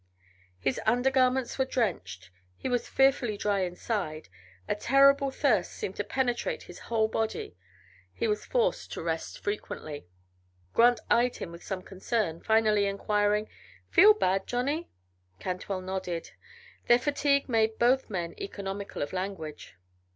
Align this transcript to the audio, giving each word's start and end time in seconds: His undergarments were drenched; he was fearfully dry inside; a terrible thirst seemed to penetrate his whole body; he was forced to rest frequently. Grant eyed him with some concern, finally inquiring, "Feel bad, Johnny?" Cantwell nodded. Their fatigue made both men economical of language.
His 0.59 0.81
undergarments 0.87 1.59
were 1.59 1.65
drenched; 1.65 2.31
he 2.57 2.67
was 2.67 2.89
fearfully 2.89 3.37
dry 3.37 3.59
inside; 3.59 4.29
a 4.67 4.73
terrible 4.73 5.29
thirst 5.29 5.73
seemed 5.73 5.95
to 5.97 6.03
penetrate 6.03 6.63
his 6.63 6.79
whole 6.89 7.07
body; 7.07 7.55
he 8.11 8.27
was 8.27 8.43
forced 8.43 8.91
to 8.93 9.03
rest 9.03 9.37
frequently. 9.37 10.07
Grant 10.73 11.01
eyed 11.11 11.35
him 11.35 11.51
with 11.51 11.61
some 11.61 11.83
concern, 11.83 12.41
finally 12.41 12.87
inquiring, 12.87 13.47
"Feel 13.91 14.15
bad, 14.15 14.47
Johnny?" 14.47 14.89
Cantwell 15.39 15.81
nodded. 15.81 16.31
Their 16.87 16.97
fatigue 16.97 17.47
made 17.47 17.77
both 17.77 18.09
men 18.09 18.33
economical 18.41 19.03
of 19.03 19.13
language. 19.13 19.75